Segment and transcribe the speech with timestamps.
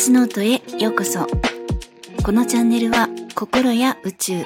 [0.00, 1.26] スノートへようこそ。
[2.24, 4.44] このチャンネルは心や宇宙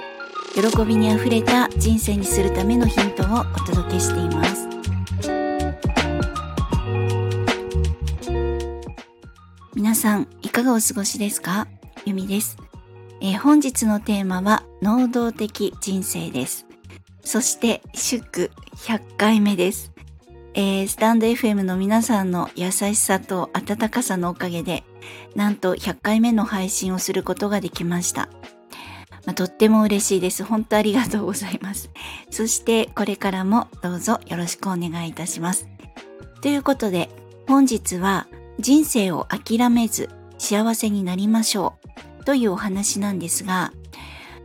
[0.52, 4.68] 喜びにあふれた人生にするためのヒントをお届けしています。
[9.76, 11.68] 皆さんいかがお過ごしですか？
[12.04, 12.56] ゆみです、
[13.20, 16.66] えー、本日のテーマは能動的人生です。
[17.22, 19.93] そして祝100回目です。
[20.56, 24.84] えー、スタンド FM の皆さんの優しさと温かさのおかげで、
[25.34, 28.28] なんと100回目の配信をすることができました。
[29.26, 30.44] まあ、とっても嬉しいです。
[30.44, 31.90] 本当ありがとうございます。
[32.30, 35.66] そしてこれからもどうぞよろしくお願いいたします。
[36.40, 37.08] ということで、
[37.48, 38.28] 本日は
[38.60, 41.74] 人生を諦めず幸せになりましょ
[42.20, 43.72] うというお話なんですが、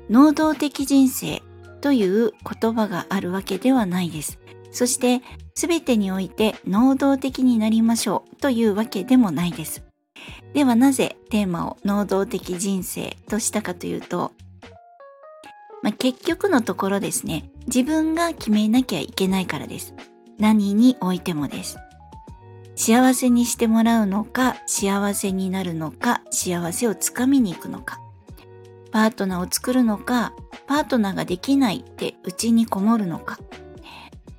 [0.10, 1.44] 能動的人生
[1.82, 2.32] という
[2.62, 4.40] 言葉があるわけではないです。
[4.72, 5.22] そして
[5.56, 9.84] 全てにおいて能動的になりましょうというわけでもないです。
[10.54, 14.32] ではなぜテーマを能動的人生としたかというと、
[15.82, 19.94] まあ、結局のところですね、自分が決めなきゃいけないからです。
[20.38, 21.78] 何においてもです。
[22.76, 28.00] 幸せにしてもらうのか、幸せになるのか、幸せをつかみに行くのか。
[28.92, 30.34] パートナーを作るのか、
[30.66, 33.38] パートナーができないってうちにこもるのか。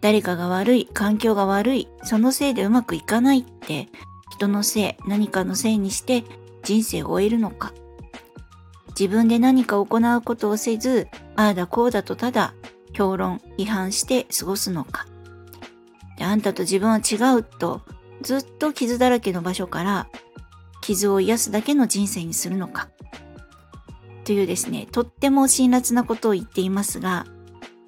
[0.01, 3.89] 誰かが悪い、環境が悪い、そのせいでうまくいかないって、
[4.33, 6.25] 人のせい、何かのせいにして
[6.63, 7.73] 人生を終えるのか。
[8.99, 12.55] 自分で何か行うことをせず、ああだこうだとただ
[12.93, 15.07] 評論、批判して過ごすのか。
[16.17, 17.83] であんたと自分は違うと、
[18.23, 20.09] ずっと傷だらけの場所から
[20.83, 22.89] 傷を癒すだけの人生にするのか。
[24.25, 27.27] というですね、とっても辛辣なことを言っていますが、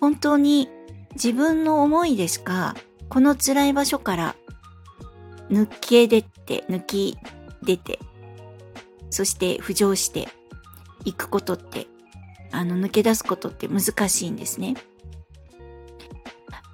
[0.00, 0.68] 本当に
[1.14, 2.74] 自分の思いでしか
[3.08, 4.36] この辛い場所から
[5.50, 7.18] 抜け出て抜き
[7.62, 7.98] 出て
[9.10, 10.28] そして浮上して
[11.04, 11.86] いくことって
[12.50, 14.74] あの抜け出すことって難しいんですね。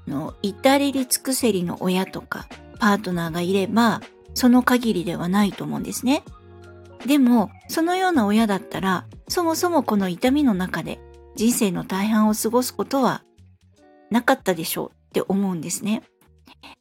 [0.06, 2.48] の至れり尽くせりの親とか
[2.78, 4.00] パートナーがいれば
[4.34, 6.24] その限りではないと思うんですね。
[7.06, 10.98] でもそのような親だったらそもそもこの痛みの中で
[11.36, 13.22] 人生の大半を過ごすことは
[14.10, 16.02] なかったでしょうって思うんですね。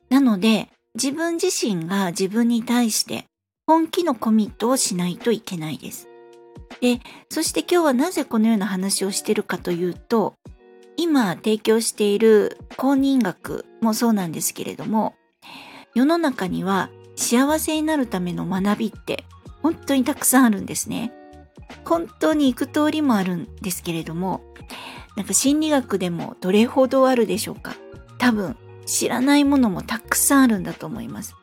[0.09, 3.25] なので、自分自身が自分に対して
[3.67, 6.07] 本気のコミットをしないといけないです。
[6.81, 6.99] で、
[7.29, 10.35] そして今日はなぜこのような話をしてるかというと、
[10.95, 15.15] 今提供している公認学もそうなんですけれども、
[15.93, 19.23] 世の中には幸せになるための学びって
[19.61, 21.13] 本当にたくさんあるんですね。
[21.85, 24.41] 本当に行く通りもあるんですけれども、
[25.17, 27.75] なんか心理学でもどれほどあるでしょうか？
[28.19, 28.55] 多分
[28.85, 31.35] 知らないものもたくさんあるんだと思います。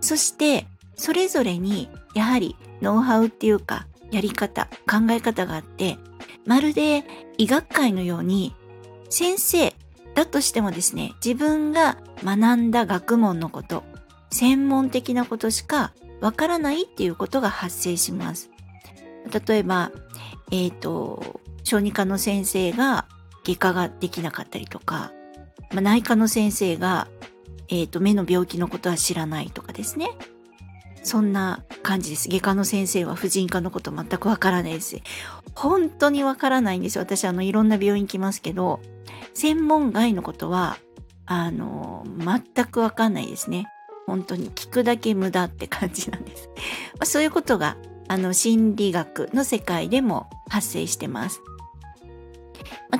[0.00, 5.98] そしてそれぞれにやはりノウハウっていうかやり方考え方があって
[6.46, 7.04] まるで
[7.36, 8.54] 医学会のように
[9.10, 9.74] 先生
[10.14, 13.82] だとしてもですね自分が学んだ学問のこと
[14.30, 18.50] 専門的なことしかわからないっていうことが発生します。
[19.46, 19.92] 例えば、
[20.50, 23.06] えっ、ー、と、小児科の先生が
[23.44, 25.12] 外科ができなかったりとか、
[25.72, 27.08] まあ、内科の先生が、
[27.68, 30.10] え、ー、と、目の病気のことは知らないとかですね。
[31.02, 32.28] そんな感じです。
[32.28, 35.00] 外科の先生は婦人科のこと全くわからないです。
[35.54, 37.02] 本当にわからないんですよ。
[37.02, 38.80] 私、あの、いろんな病院行きますけど、
[39.34, 40.78] 専門外のことは、
[41.26, 42.04] あの、
[42.54, 43.66] 全くわかんないですね。
[44.06, 46.48] 本当に聞くだけ無駄って感じなんです。
[46.98, 47.76] ま、そういうことが、
[48.08, 51.40] あの、心理学の世界でも発生してます。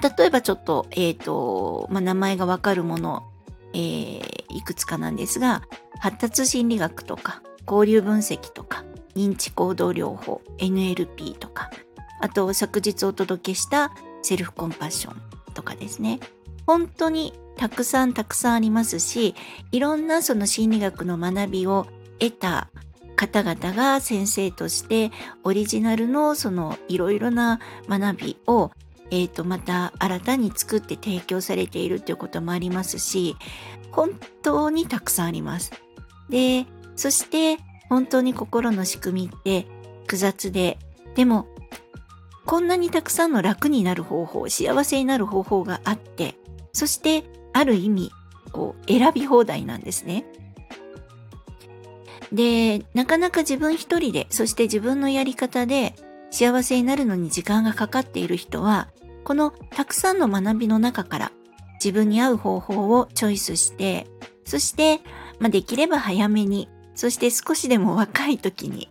[0.02, 3.24] あ、例えばちょっと、えっ、ー、と、まあ、名前がわかるもの、
[3.72, 4.20] えー、
[4.50, 5.62] いくつかなんですが、
[5.98, 11.70] 発達心理学とか、交流分析とか、認知行動療法、NLP とか、
[12.20, 13.92] あと昨日お届けした
[14.22, 15.22] セルフコンパッション
[15.54, 16.20] とかですね。
[16.66, 19.34] 本当にたくさんたくさんありますし、
[19.72, 21.86] いろんなその心理学の学びを
[22.18, 22.68] 得た
[23.16, 25.10] 方々が先生として
[25.42, 27.58] オリジナルのそのいろいろな
[27.88, 28.70] 学びを
[29.10, 33.36] えー、と、また新たに作って提供されているということもありますし、
[33.90, 34.10] 本
[34.42, 35.72] 当にたくさんあります。
[36.28, 36.66] で、
[36.96, 37.58] そして
[37.88, 39.66] 本当に心の仕組みって
[40.02, 40.78] 複雑で、
[41.14, 41.46] でも、
[42.44, 46.34] こんなにたくさんの楽になる方法、幸せになる方法があって、
[46.72, 48.10] そしてある意味、
[48.52, 50.24] こう、選び放題なんですね。
[52.32, 55.94] で、なかなか自分一人で、そして自分のやり方で
[56.30, 58.88] 幸せになるのに時間がかかっている人は、
[59.28, 61.32] このたくさんの学びの中から
[61.74, 64.06] 自分に合う方法をチョイスして、
[64.46, 65.02] そして、
[65.38, 68.90] まあ、できれば早めに、そして少しでも若い時に、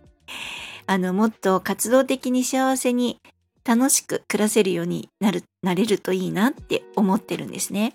[0.86, 3.18] あの、もっと活動的に幸せに
[3.64, 7.94] 楽しく暮らせるようになる、なれるといいなって思ってるんですね。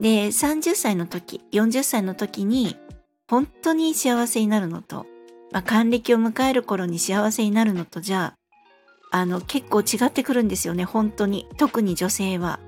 [0.00, 2.76] で、30歳の時、40歳の時に、
[3.30, 5.06] 本当に幸せになるのと、
[5.52, 8.41] まあ、還暦を迎える頃に幸せになるのとじゃあ、
[9.12, 11.46] あの、結構違ってくるんですよね、本当に。
[11.58, 12.58] 特に女性は。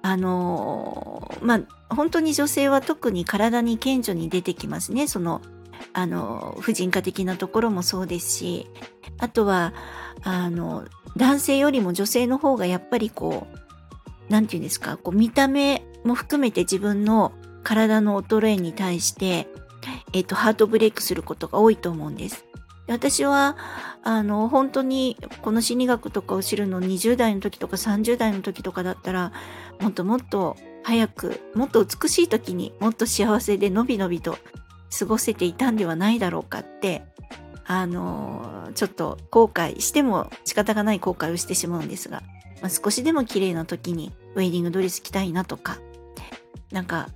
[0.00, 1.56] あのま
[1.88, 5.06] あ、本当に女性は特に体に顕著に出てきますね。
[5.06, 5.40] その、
[5.92, 8.66] あの、婦人科的なところもそうですし、
[9.18, 9.72] あとは、
[10.22, 10.84] あの、
[11.16, 13.46] 男性よりも女性の方がやっぱりこ
[14.28, 17.32] う、なんて言うんですか、こう見た目も含めて自分の
[17.62, 19.48] 体の衰えに対して、
[20.12, 22.47] えっ、と、ハートブレイクすることが多いと思うんです。
[22.88, 23.56] 私は、
[24.02, 29.32] あの、本当にこの心理学とかを知るの20代の時とか30代の時とかだったら、
[29.80, 34.38] もっともっと早く、もっと美しい時にもっと幸せでのびのびと
[34.98, 37.04] 過ごせていたんではないだろうかって、
[37.66, 42.22] あの、ちょっと後悔しても仕方がない後悔をしてしまうんですが、
[42.62, 45.78] まあ、少しでも綺麗な時にウェディングドレス着たいなとか、
[46.72, 47.08] なんか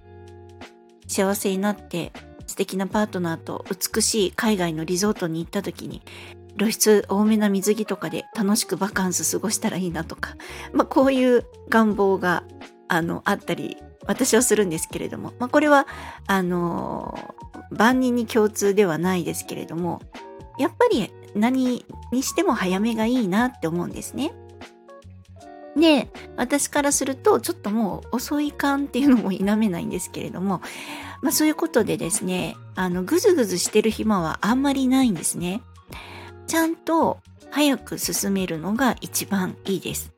[1.06, 2.12] 幸せになって
[2.46, 6.02] 素敵なパートナーと美しい海外のリゾートに行った時に
[6.58, 10.36] 露出多めな水着とかで楽しくバカンス過ごしたらいいなとか、
[10.72, 12.44] まあ、こういう願望が
[12.88, 15.86] あのあったり私はするんですけれども、まあ、これは
[16.26, 17.18] あの
[17.70, 20.02] 万人に共通ではないですけれども
[20.58, 24.34] やっぱり何にしても早めがいいなって思うんですね。
[25.76, 30.60] で、私からすると、ちょっともう遅い感っていうのも否めないんですけれども、
[31.22, 35.62] まあそういうことでですね、あの、ぐずぐずしてる暇はあんまりないんですね。
[36.46, 37.18] ちゃんと
[37.50, 40.12] 早く進めるのが一番いいです。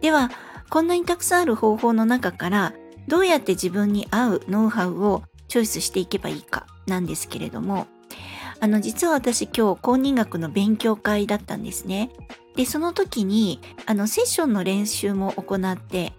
[0.00, 0.30] では、
[0.70, 2.72] こんなにたくさんある方法の中から、
[3.08, 7.86] どうやって自分に合うノウハウをチョイスしていけばいいかなんですけれども、
[8.60, 12.10] あの、実は私今日公認学の勉強会だったんですね。
[12.54, 16.12] で、その時に、あの、セッションの練習も行って、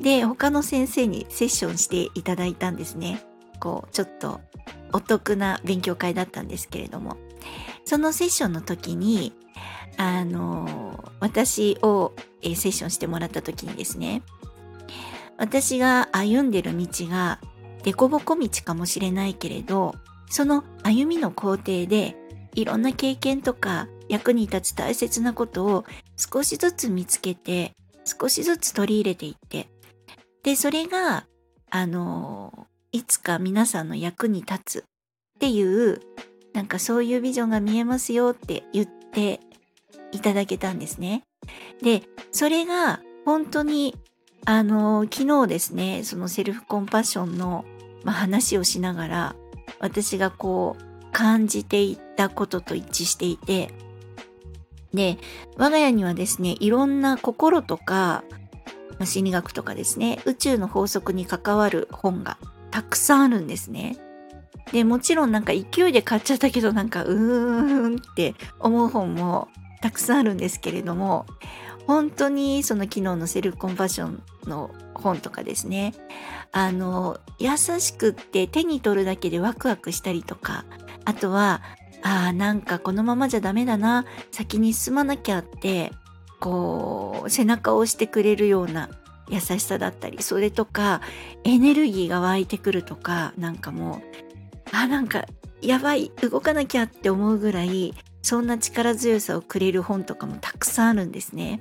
[0.00, 3.22] で、他の先生にセッションしていただいたんですね。
[3.60, 4.40] こう、ちょっと
[4.92, 7.16] お得な勉強会だったんですけれども。
[7.84, 9.32] そのセッションの時に、
[9.96, 12.12] あの、私を、
[12.42, 14.22] えセッションしてもらった時にですね、
[15.36, 17.38] 私が歩んでる道が
[17.82, 19.94] 凸凹道かもしれないけれど、
[20.34, 22.16] その歩みの工程で
[22.56, 25.84] いろんな経験とか役に立つ大切なことを
[26.16, 27.70] 少しずつ見つけて
[28.04, 29.68] 少しずつ取り入れていって
[30.42, 31.26] でそれが
[31.70, 34.82] あのいつか皆さんの役に立つっ
[35.38, 36.00] ていう
[36.52, 39.38] なんかそういうビジョンが見えますよって言って
[40.10, 41.22] いただけたんですね。
[41.80, 42.02] で
[42.32, 43.94] それが本当に
[44.46, 47.64] あの昨日ですねそのセルフコンパッションの、
[48.02, 49.36] まあ、話をしながら
[49.84, 53.70] 私がこう感じていたことと一致していて
[54.94, 55.18] で
[55.58, 58.24] 我が家にはですねいろんな心とか
[59.04, 62.38] 心理学とかですね宇宙の法則に関わる本が
[62.70, 63.98] たくさんあるんですね。
[64.72, 69.48] でもちろんなんか勢いで買っちゃったけどなんかうーんって思う本も
[69.82, 71.26] たくさんあるんですけれども
[71.86, 75.94] 本当にその昨日のセルフコンパッションの本とかですね。
[76.52, 80.64] あの優しくって手に取るだけでワクワクしたりとか。
[81.04, 81.60] あとは
[82.02, 84.04] ああなんかこのままじゃダメだな。
[84.30, 85.92] 先に進まなきゃって
[86.40, 88.90] こう背中を押してくれるような
[89.28, 91.00] 優しさだったりそれとか
[91.44, 95.24] エネルギーが湧いてくるとかなんかもうあなんか
[95.62, 101.60] やばい動かなきゃって思うぐらいそんな力強さをくれる本とかもたくさんあるんですね。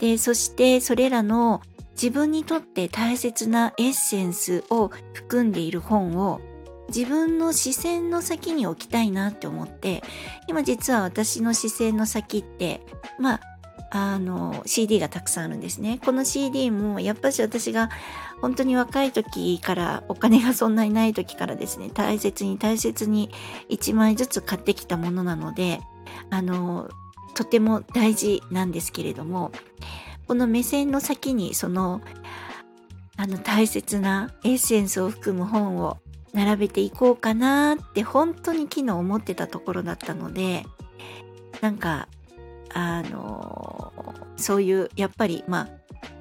[0.00, 6.40] でそしてそれらの自分にとって大切なエッセンスを含んでいる本を
[6.88, 10.02] 自分の視線の先に置きたいなって思って
[10.48, 12.80] 今実は私の視線の先って
[13.18, 13.40] まあ
[13.92, 15.98] あの CD がたくさんあるんですね。
[16.04, 17.90] この CD もやっぱし私が
[18.40, 23.30] 本当に若い時からお金がそんなにない時からですね大切に大切に
[23.68, 25.80] 1枚ずつ買ってきたものなので
[26.30, 26.88] あの
[27.34, 29.52] とても大事なんですけれども
[30.26, 32.00] この目線の先にその
[33.16, 35.98] あの大切なエッセンスを含む本を
[36.32, 40.64] 並べていこうかなって本当に昨日思ってたところだったので
[41.60, 42.08] なんか
[42.72, 43.92] あの
[44.36, 45.68] そういうやっぱりまあ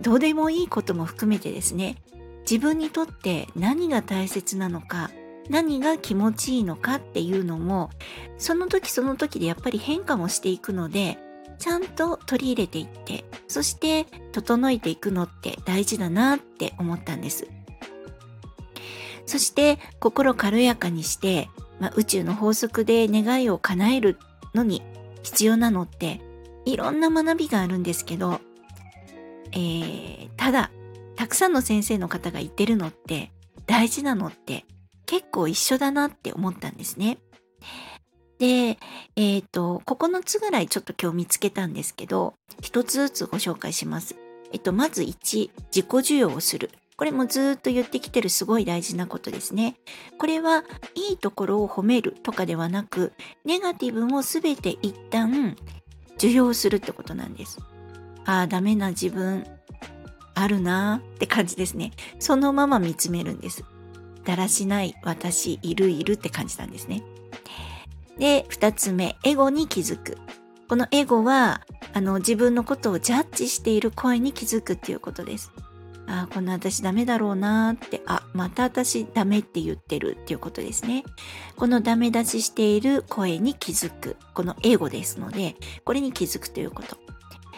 [0.02, 1.98] どうでもいいことも含めてですね
[2.42, 5.12] 自分にとって何が大切なのか
[5.50, 7.90] 何が気持ちいいのかっていうのも
[8.38, 11.18] その時その時でやっぱり変化もしていくので
[11.58, 17.48] ちゃんと取り入れていってそして整えていくのって大事だなって思ったんです。
[19.26, 24.18] そして心軽やかにして、まあ、宇宙の法則で願いを叶える
[24.56, 24.82] のに
[25.22, 26.20] 必要なのって
[26.66, 28.42] いろんな学びがあるんですけど、
[29.52, 30.72] えー、ただ、
[31.16, 33.32] たくさんの先生の方が言ってるのって
[33.68, 34.66] 大事なのって
[35.10, 37.18] 結構一緒だなって思ったんですね。
[38.38, 38.78] で、
[39.16, 44.16] えっ、ー、と、9つぐらいちょっと今日見つけたんですけど、一つずつご紹介します。
[44.54, 46.70] えっと、まず1、自己需要をする。
[46.96, 49.78] これもずっと言ってきてるすごい大事なことですね。
[50.20, 50.64] これは
[50.94, 53.14] いいところを褒めるとかではなく、
[53.44, 55.58] ネガティブも全て一旦
[56.18, 57.58] 受容するってことなんです。
[58.26, 59.44] ああ、ダメな自分
[60.36, 61.94] あるなーって感じですね。
[62.20, 63.64] そのまま見つめるんです。
[64.30, 67.02] だらしない私いるいるって感じなんですね。
[68.20, 70.20] で、二つ目、エゴに気づく。
[70.68, 75.52] このエゴは、あの、自分のことをジャッジしている声に気づくっていうことです。
[76.06, 81.06] ああ、この私ダメだろうなーって、あ、また私ダメって言ってるっていうことですね。
[81.56, 84.16] このダメ出ししている声に気づく。
[84.36, 85.56] このエゴですので、
[85.86, 86.98] これに気づくということ。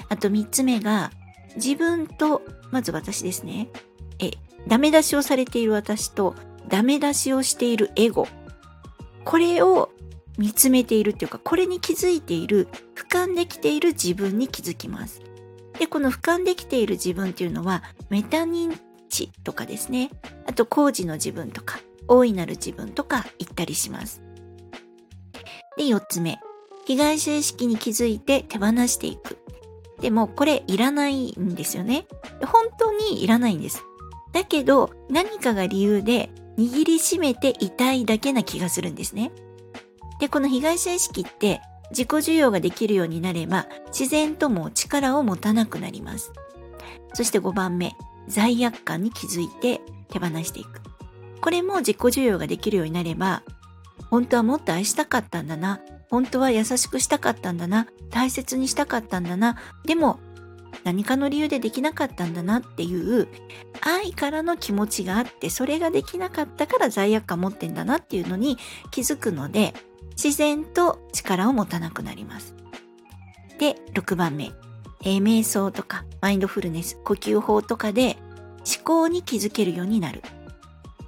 [0.08, 1.12] あと三つ目が、
[1.58, 3.68] 自分と、まず私ですね。
[4.20, 4.32] え、
[4.70, 6.34] ダメ出しをされている私と、
[6.72, 8.28] ダメ出しをしているエゴ。
[9.26, 9.92] これを
[10.38, 15.22] 見つめているっていうか、これに気づいている、俯瞰できている自分に気づきます。
[15.78, 20.12] で、この俯瞰できている自分っていうのは、メタ認知とかですね。
[20.48, 24.22] あと、工事の自分とか、大いなる自分とか言ったりします。
[25.78, 26.40] で、4つ目。
[26.86, 29.38] 被害者意識に気づいて手放していく。
[30.00, 32.08] でも、これいらないんですよね。
[32.46, 33.84] 本当にいらないんです。
[34.32, 39.32] だけど、何かが理由で握りしめていたいだけな気がするんですね。
[40.20, 46.32] で、この被害者意識って自己需要ができるようになれば自然とも力を持たなくなります。
[47.14, 47.94] そして5番目、
[48.28, 50.82] 罪悪感に気づいて手放していく。
[51.42, 53.44] これも自己需要ができるようになれば、
[54.10, 55.82] 本当はもっと愛したかったんだな。
[56.10, 57.88] 本当は優しくしたかったんだな。
[58.10, 59.58] 大切にしたかったんだな。
[59.86, 60.20] でも、
[60.84, 63.28] 何かの理由でできなかったんだなっていう
[63.82, 68.58] 愛からの気持ちがあってそれができなかったから罪悪感持ってんだなっていうのに
[68.90, 69.74] 気づくので
[70.22, 72.56] 自然と力を持たなくなります。
[73.58, 74.52] で、6番目。
[75.04, 78.18] えー、瞑想とかマインドフルネス、呼吸法とかで
[78.58, 80.22] 思考に気づけるようになる。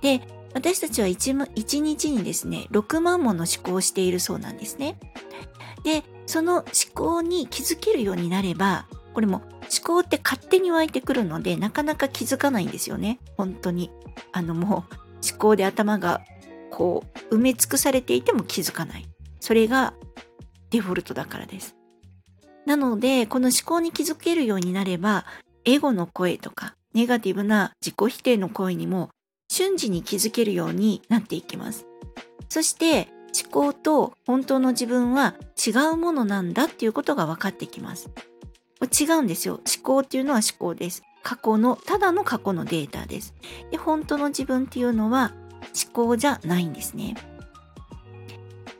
[0.01, 0.22] で、
[0.53, 4.98] 私たちは 1, 1日にですね、6万もの思考をしているそうなんですね。
[5.84, 13.20] で、その思考に気づけるようになれば、これも思考って勝手に湧いてくるので、なかなか気づかないんですよね。
[13.38, 13.91] 本当に。
[14.32, 14.96] あのもう
[15.27, 16.22] 思考で頭が
[16.70, 19.05] こう埋め尽くされていても気づかない。
[19.39, 19.93] それが
[20.70, 21.75] デフォルトだからです。
[22.65, 25.25] なので、この思考に気づけるようになれば、
[25.65, 29.10] エゴの声とか、ネガティブな自己否定の声にも
[29.50, 31.86] 瞬時に気づけるようになっていきます。
[32.50, 33.08] そして
[33.41, 38.10] 思考と本当の自分は違うものなんだっていうことが分かってきます。
[38.86, 39.56] 違うんですよ。
[39.56, 41.04] 思考っていうのは思考です。
[41.24, 43.34] 過去の、ただの過去のデータです。
[43.72, 45.34] で、本当の自分っていうのは
[45.86, 47.16] 思考じゃないんですね。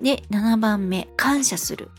[0.02, 1.90] で、7番目、感謝する。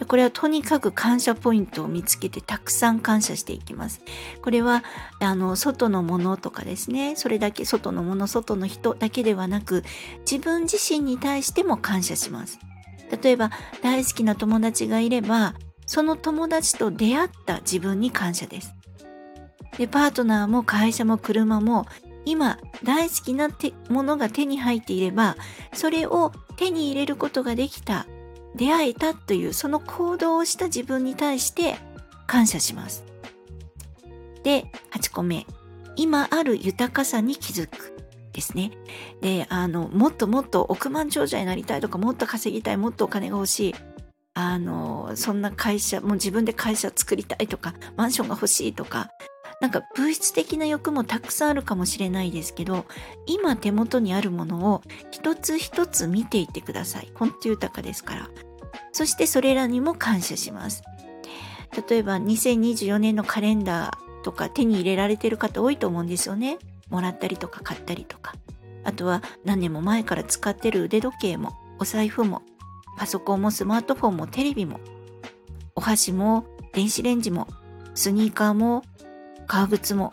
[0.00, 4.00] でこれはとにかく感謝ポイントを見つけてたくさん感謝していきます。
[4.40, 4.82] これは
[5.20, 9.84] あの外のものとかですねそれだけ外のもの外の人だけではなく
[10.20, 12.58] 自分自身に対しても感謝します。
[13.22, 13.50] 例えば
[13.82, 15.54] 大好きな友達がいれば
[15.90, 18.76] その友達と出会った自分に感謝です。
[19.76, 21.84] でパートナーも会社も車も
[22.24, 23.48] 今大好きな
[23.88, 25.34] ものが手に入っていれば
[25.72, 28.06] それを手に入れることができた
[28.54, 31.74] 出会えたというその行動をした自分に対して
[32.28, 33.02] 感謝します。
[34.44, 35.44] で8個目。
[35.96, 37.96] 今ある豊かさに気づく
[38.32, 38.70] ですね。
[39.22, 43.74] であのもっともっと億万長者になりたいとかもっと稼ぎたいもっとお金が欲しい。
[44.48, 49.10] あのそんな会社もう自分で会社作りたいとかマンションが欲しいとか
[49.60, 52.86] なんか物質的な欲もたくさんあるかもしれないですけど
[53.26, 57.10] 今手元にあるものを一つ一つ見ていってください。
[57.14, 58.30] 本当豊かですから。
[58.92, 60.82] そしてそれらにも感謝します。
[61.88, 66.58] 例えば2024年のカレンダーとか手に入れられてる方多いと思うんですよね。
[66.88, 68.34] もらったりとか買ったりとか。
[68.82, 72.42] あとは何年も前から使ってる腕時計もお財布も
[73.00, 74.78] パソコンもスマートフォンもテレビも
[75.74, 77.48] お箸も電子レンジも
[77.94, 78.82] スニーカーも
[79.46, 80.12] 革靴も、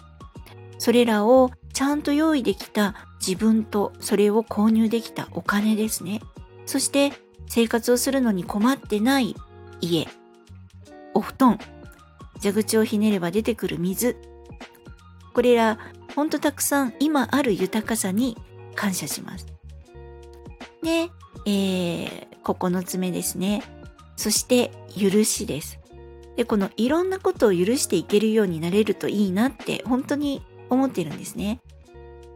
[0.77, 6.22] それらをちゃんと用意できた自分とそれを購入できたお金ですね。
[6.65, 7.12] そして
[7.48, 9.36] 生活をするのに困ってない
[9.82, 10.08] 家、
[11.13, 11.60] お布団、
[12.41, 14.15] 蛇口をひねれば出てくる水。
[15.34, 15.77] これら
[16.15, 18.38] ほんとたくさん今ある豊かさに
[18.75, 19.46] 感謝します。
[20.82, 21.10] で、
[21.46, 23.63] えー、9つ目ですね。
[24.16, 25.80] そして許しです。
[26.36, 31.60] で、このいろんなことを許していけるようになれるといいなって本当に思ってるんですね。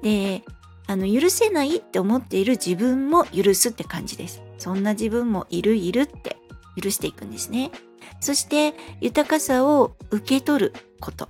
[0.01, 0.44] で、
[0.88, 4.41] あの、許せないって思っている自分も許すって感じです。
[4.58, 6.38] そんな自分もいるいるって
[6.82, 7.72] 許していくんですね。
[8.20, 11.30] そして豊かさを受け取ること。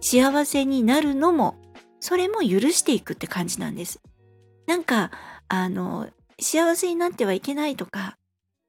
[0.00, 1.56] 幸せになるのも、
[2.00, 4.00] それも許していくって感じなんです。
[4.66, 5.10] なんか、
[5.48, 6.08] あの、
[6.40, 8.16] 幸せになってはいけないとか、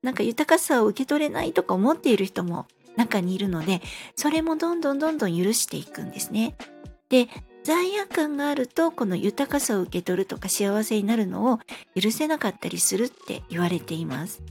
[0.04, 3.82] なんか豊かさを受け取れないとか思っている人も中にいるので、
[4.16, 6.56] それもどんどんどんどん許していくんですね。
[7.10, 7.28] で、
[7.64, 11.60] 罪悪感があると、この豊かさを受け取るとか幸せになるのを
[12.02, 14.42] 許せなかったりするって言われています。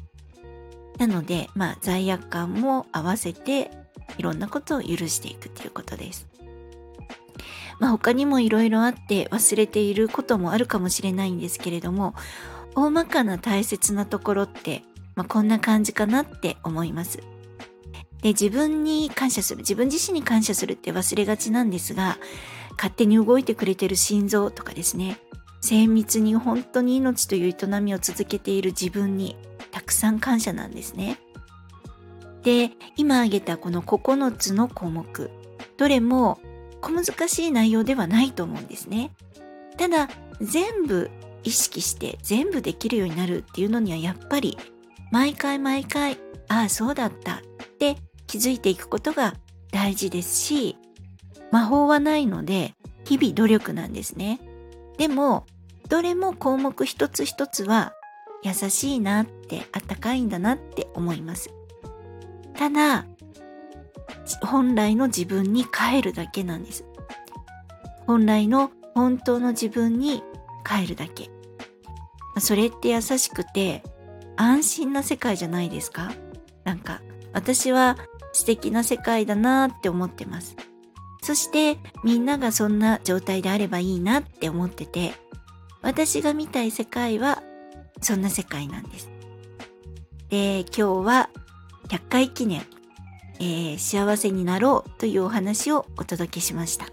[0.99, 3.70] なので、まあ、罪悪感も合わせて、
[4.18, 6.26] いろんなことを許していくということです。
[7.78, 12.14] まあ、他にもいろいろあって忘れていることもあるかもしれないんですけれども、
[12.76, 14.83] 大まかな大切なところって、
[15.14, 17.21] まあ、こんな感じかなって思います。
[18.23, 22.18] で、自分に感謝する、自分自身に感謝するって忘れがちなんですが、
[22.76, 25.18] 勝手に動いてくれてる心臓とかですね、
[25.62, 29.37] 精密に本当に命という営みを続けている自分に
[29.71, 31.18] たくさん感謝なんですね。
[32.42, 35.30] で、今挙げたこの9つの項目、
[35.78, 36.38] どれも
[36.83, 39.12] 小難しい内容ではないと思うんですね。
[39.78, 40.09] ただ、
[40.42, 41.11] 全部
[41.47, 44.59] 意識して全部できるようになるっていうのにはやっぱり
[45.12, 47.38] 毎回毎回、ああ、そうだったっ
[47.79, 49.35] て気づいていくことが
[49.71, 50.76] 大事ですし、
[51.53, 52.75] 魔法はないので
[53.05, 54.41] 日々努力なんですね。
[54.99, 55.47] でも、
[55.88, 57.93] どれも項目一つ一つは
[58.43, 61.50] 優しいなってあったかいんだなって思います。
[62.55, 63.07] ただ、
[64.43, 66.85] 本来の自分に帰るだけなんです。
[68.09, 70.25] 本来の本当の自分に
[70.65, 71.36] 帰るだけ。
[72.38, 73.83] それって優しくて
[74.37, 76.13] 安心な世界じゃないですか？
[76.65, 77.00] なんか
[77.32, 77.97] 私は
[78.32, 80.56] 素敵な世界だなって思ってます。
[81.23, 85.15] そしてみんながそんな状態であればいいなって思ってて
[85.82, 87.43] 私が見たい世界は
[88.00, 89.10] そんな世界なんです。
[90.28, 91.30] で、今日は
[91.89, 92.63] 100回記念、
[93.39, 96.87] えー、幸せになろうというお話をお届けしました。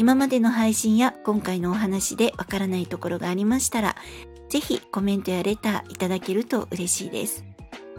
[0.00, 3.96] 今までの配信や今回のお話でわからないところがありましたら、
[4.48, 7.44] ぜひコメントやレターいただけると嬉しいです。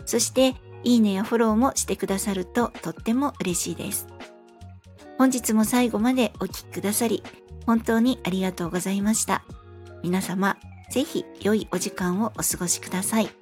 [0.07, 4.07] そして、いいねやフォローもしてくださるととっても嬉しいです。
[5.19, 7.21] 本日も最後までお聴きくださり、
[7.67, 9.43] 本当にありがとうございました。
[10.01, 10.57] 皆様、
[10.89, 13.40] ぜひ良いお時間をお過ごしください。